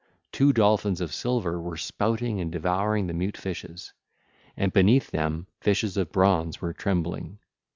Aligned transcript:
Two 0.31 0.51
dolphins 0.51 0.99
of 0.99 1.13
silver 1.13 1.59
were 1.61 1.77
spouting 1.77 2.41
and 2.41 2.51
devouring 2.51 3.05
the 3.05 3.13
mute 3.13 3.37
fishes. 3.37 3.93
And 4.57 4.73
beneath 4.73 5.11
them 5.11 5.45
fishes 5.59 5.95
of 5.95 6.11
bronze 6.11 6.59
were 6.59 6.73
trembling. 6.73 7.37